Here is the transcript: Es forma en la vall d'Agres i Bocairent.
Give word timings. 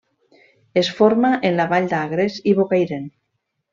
Es 0.81 0.87
forma 1.01 1.31
en 1.49 1.59
la 1.59 1.67
vall 1.73 1.91
d'Agres 1.93 2.39
i 2.53 2.55
Bocairent. 2.61 3.09